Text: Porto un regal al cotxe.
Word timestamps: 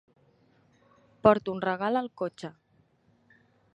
Porto 1.27 1.53
un 1.55 1.61
regal 1.67 2.01
al 2.01 2.09
cotxe. 2.23 2.51